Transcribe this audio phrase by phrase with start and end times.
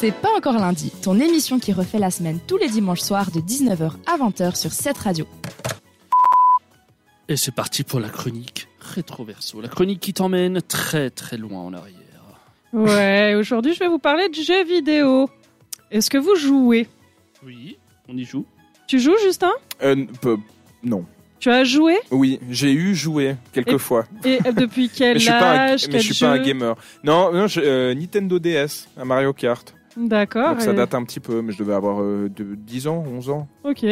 [0.00, 3.40] C'est pas encore lundi, ton émission qui refait la semaine tous les dimanches soirs de
[3.40, 5.26] 19h à 20h sur cette radio.
[7.28, 11.74] Et c'est parti pour la chronique rétroverso, la chronique qui t'emmène très très loin en
[11.74, 11.96] arrière.
[12.72, 15.28] Ouais, aujourd'hui je vais vous parler de jeux vidéo.
[15.90, 16.88] Est-ce que vous jouez?
[17.44, 17.76] Oui,
[18.08, 18.46] on y joue.
[18.86, 19.52] Tu joues, Justin?
[19.82, 20.38] Euh, peu-
[20.82, 21.04] non.
[21.40, 21.96] Tu as joué?
[22.10, 24.06] Oui, j'ai eu joué quelques Et- fois.
[24.24, 25.86] Et depuis quel Mais je suis pas un, âge?
[25.86, 26.42] mais quel je suis pas un jeu?
[26.44, 26.74] gamer.
[27.04, 29.74] Non, non, je- euh, Nintendo DS, à Mario Kart.
[29.96, 30.50] D'accord.
[30.52, 33.04] Donc ça et- date un petit peu, mais je devais avoir euh, de 10 ans,
[33.06, 33.48] 11 ans.
[33.64, 33.84] Ok.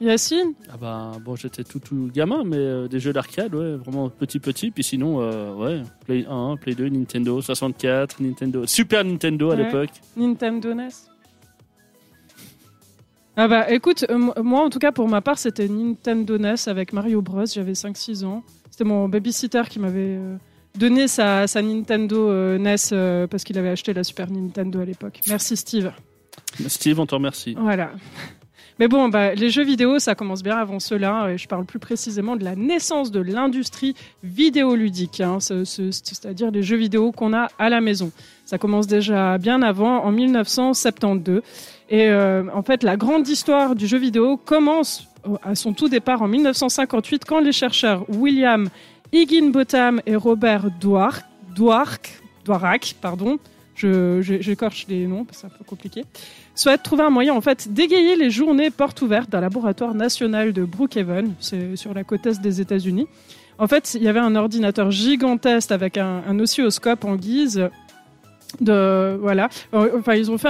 [0.00, 0.54] Yacine?
[0.72, 4.40] Ah bah bon, j'étais tout tout gamin, mais euh, des jeux d'arcade, ouais, vraiment petit
[4.40, 4.70] petit.
[4.72, 9.64] Puis sinon, euh, ouais, Play 1, Play 2, Nintendo 64, Nintendo, Super Nintendo à Ouais.
[9.64, 9.90] l'époque.
[10.16, 10.88] Nintendo NES
[13.36, 16.54] Ah bah écoute, euh, mo- moi en tout cas pour ma part c'était Nintendo NES
[16.68, 17.46] avec Mario Bros.
[17.46, 18.42] J'avais 5-6 ans.
[18.70, 20.36] C'était mon babysitter qui m'avait euh,
[20.78, 24.84] donné sa, sa Nintendo euh, NES euh, parce qu'il avait acheté la Super Nintendo à
[24.84, 25.20] l'époque.
[25.28, 25.92] Merci Steve.
[26.68, 27.54] Steve, on te remercie.
[27.58, 27.90] Voilà.
[28.80, 31.28] Mais bon, bah, les jeux vidéo, ça commence bien avant cela.
[31.30, 33.94] Et je parle plus précisément de la naissance de l'industrie
[34.24, 38.10] vidéoludique, hein, ce- ce- c'est-à-dire les jeux vidéo qu'on a à la maison.
[38.44, 41.40] Ça commence déjà bien avant, en 1972.
[41.88, 45.06] Et euh, en fait, la grande histoire du jeu vidéo commence
[45.44, 48.68] à son tout départ en 1958 quand les chercheurs William
[49.14, 53.38] Higginbotham et Robert Dwark, Dwark, Dwarak, pardon,
[53.76, 54.20] je-
[54.88, 56.04] les noms, parce que c'est un peu compliqué,
[56.54, 60.64] souhaitent trouver un moyen en fait d'égayer les journées portes ouvertes d'un laboratoire national de
[60.64, 63.06] Brookhaven, c'est sur la côte est des États-Unis.
[63.58, 67.68] En fait, il y avait un ordinateur gigantesque avec un, oscilloscope en guise
[68.60, 69.48] de voilà.
[69.74, 70.48] Euh, Enfin, ils ont fait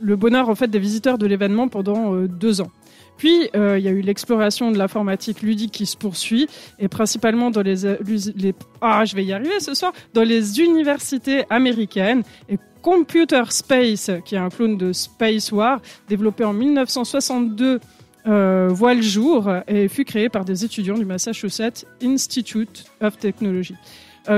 [0.00, 2.70] le bonheur en fait des visiteurs de l'événement pendant euh, deux ans.
[3.16, 7.50] Puis euh, il y a eu l'exploration de l'informatique ludique qui se poursuit et principalement
[7.50, 7.96] dans les, euh,
[8.36, 14.10] les ah je vais y arriver ce soir dans les universités américaines et Computer Space
[14.24, 17.80] qui est un clone de Space War développé en 1962
[18.26, 23.74] euh, voit le jour et fut créé par des étudiants du Massachusetts Institute of Technology.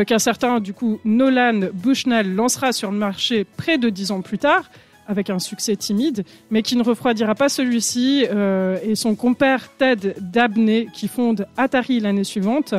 [0.06, 4.38] Qu'un certain, du coup, Nolan Bushnell lancera sur le marché près de dix ans plus
[4.38, 4.70] tard,
[5.06, 10.16] avec un succès timide, mais qui ne refroidira pas celui-ci euh, et son compère Ted
[10.20, 12.74] Dabney, qui fonde Atari l'année suivante.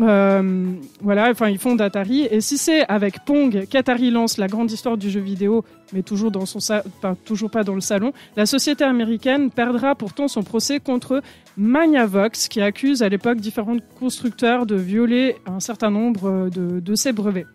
[0.00, 2.22] Euh, voilà, enfin, ils fondent Atari.
[2.30, 6.32] Et si c'est avec Pong qu'Atari lance la grande histoire du jeu vidéo, mais toujours,
[6.32, 11.22] pas dans le salon, la société américaine perdra pourtant son procès contre
[11.56, 17.46] Magnavox, qui accuse à l'époque différents constructeurs de violer un certain nombre de ses brevets.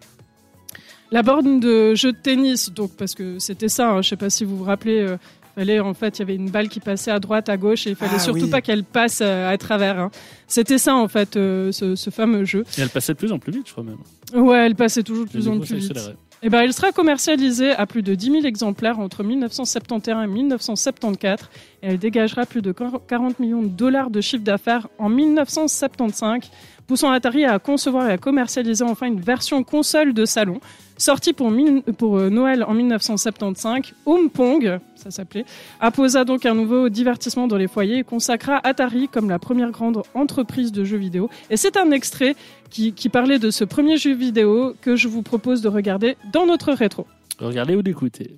[1.12, 4.30] La borne de jeu de tennis, donc parce que c'était ça, hein, je sais pas
[4.30, 5.18] si vous vous rappelez, euh,
[5.56, 7.92] fallait en fait, il y avait une balle qui passait à droite, à gauche, et
[7.92, 8.50] il fallait Ah, surtout oui.
[8.50, 9.98] pas qu'elle passe euh, à travers.
[10.00, 10.12] hein.
[10.48, 12.66] C'était ça en fait, euh, ce, ce fameux jeu.
[12.78, 13.98] Et elle passait de plus en plus vite, je crois même.
[14.46, 15.98] Ouais, elle passait toujours de plus en plus vite.
[16.44, 21.50] Eh ben, il sera commercialisé à plus de 10 000 exemplaires entre 1971 et 1974
[21.82, 26.42] et elle dégagera plus de 40 millions de dollars de chiffre d'affaires en 1975,
[26.86, 30.60] poussant Atari à concevoir et à commercialiser enfin une version console de salon.
[30.98, 35.46] Sortie pour, mille- pour euh, Noël en 1975, Home Pong, ça s'appelait,
[35.80, 40.02] apposa donc un nouveau divertissement dans les foyers et consacra Atari comme la première grande
[40.16, 41.30] entreprise de jeux vidéo.
[41.52, 42.36] Et c'est un extrait
[42.72, 46.46] qui, qui parlait de ce premier jeu vidéo que je vous propose de regarder dans
[46.48, 47.06] notre rétro.
[47.40, 48.36] Regardez ou d'écouter.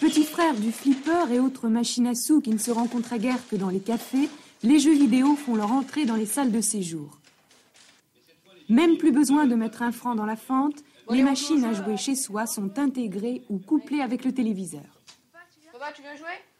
[0.00, 3.46] Petit frère du flipper et autres machines à sous qui ne se rencontrent à guère
[3.50, 4.28] que dans les cafés,
[4.62, 7.18] les jeux vidéo font leur entrée dans les salles de séjour.
[8.70, 12.14] Même plus besoin de mettre un franc dans la fente, les machines à jouer chez
[12.14, 15.02] soi sont intégrées ou couplées avec le téléviseur.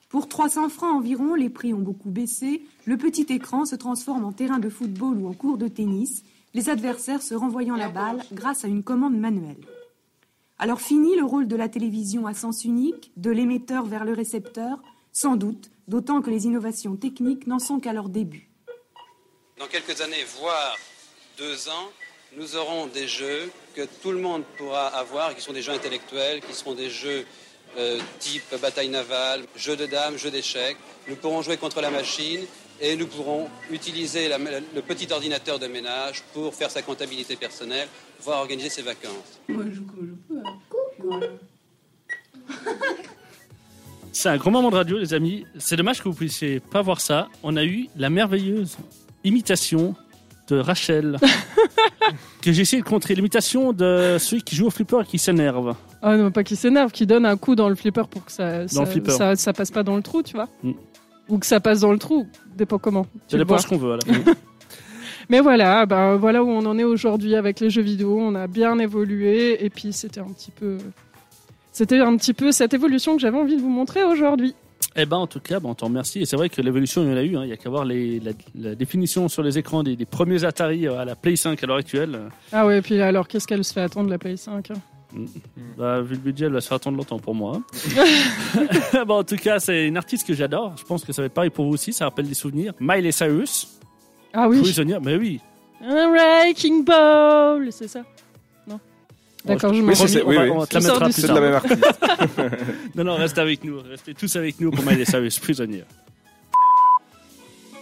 [0.09, 4.33] Pour 300 francs environ, les prix ont beaucoup baissé, le petit écran se transforme en
[4.33, 8.65] terrain de football ou en cours de tennis, les adversaires se renvoyant la balle grâce
[8.65, 9.65] à une commande manuelle.
[10.59, 14.83] Alors fini le rôle de la télévision à sens unique, de l'émetteur vers le récepteur,
[15.13, 18.51] sans doute, d'autant que les innovations techniques n'en sont qu'à leur début.
[19.61, 20.77] Dans quelques années, voire
[21.41, 21.89] deux ans,
[22.37, 26.41] nous aurons des jeux que tout le monde pourra avoir, qui sont des jeux intellectuels,
[26.43, 27.25] qui seront des jeux
[27.79, 30.77] euh, type bataille navale, jeux de dames, jeux d'échecs.
[31.09, 32.43] Nous pourrons jouer contre la machine
[32.81, 37.89] et nous pourrons utiliser la- le petit ordinateur de ménage pour faire sa comptabilité personnelle,
[38.21, 39.41] voire organiser ses vacances.
[44.13, 45.47] C'est un grand moment de radio, les amis.
[45.59, 47.29] C'est dommage que vous puissiez pas voir ça.
[47.45, 48.77] On a eu la merveilleuse
[49.23, 49.95] imitation
[50.51, 51.19] de Rachel.
[52.43, 53.15] que j'ai essayé de contrer.
[53.15, 55.75] L'imitation de celui qui joue au flipper et qui s'énerve.
[56.03, 58.67] Ah non, pas qui s'énerve, qui donne un coup dans le flipper pour que ça,
[58.69, 59.13] ça, le flipper.
[59.13, 60.49] ça, ça passe pas dans le trou, tu vois.
[60.63, 60.73] Mm.
[61.29, 62.27] Ou que ça passe dans le trou,
[62.57, 63.05] dépend comment.
[63.05, 63.93] tu Ça dépend ce qu'on veut.
[63.93, 64.33] à la fin.
[65.29, 68.19] Mais voilà, bah, voilà où on en est aujourd'hui avec les jeux vidéo.
[68.19, 70.79] On a bien évolué et puis c'était un petit peu,
[71.71, 74.57] c'était un petit peu cette évolution que j'avais envie de vous montrer aujourd'hui.
[74.97, 76.21] Eh ben, en tout cas, bon, on t'en remercie.
[76.21, 77.37] Et c'est vrai que l'évolution, il y en a eu.
[77.37, 77.45] hein.
[77.45, 80.45] Il y a qu'à voir les, la, la définition sur les écrans des, des premiers
[80.45, 82.19] Atari à la Play 5 à l'heure actuelle.
[82.53, 84.75] Ah ouais, et puis alors qu'est-ce qu'elle se fait attendre la Play 5 hein
[85.79, 87.61] Bah, vu le budget, elle va se faire attendre longtemps pour moi.
[89.07, 90.75] bon, en tout cas, c'est une artiste que j'adore.
[90.77, 91.93] Je pense que ça va être pareil pour vous aussi.
[91.93, 92.73] Ça rappelle des souvenirs.
[92.81, 93.79] Miley Cyrus,
[94.33, 94.61] Ah oui.
[94.61, 94.99] Prisonnier.
[95.03, 95.41] Mais oui.
[95.83, 98.03] Un Wrecking Ball, c'est ça.
[99.45, 101.71] D'accord, je m'en Oui, oui, on va te la du plus C'est de la tard.
[102.95, 103.81] Non, non, reste avec nous.
[103.81, 105.85] Restez tous avec nous pour Miley Cyrus, Prisonnier.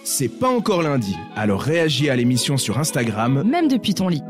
[0.04, 4.22] C'est pas encore lundi, alors réagis à l'émission sur Instagram Même depuis ton lit.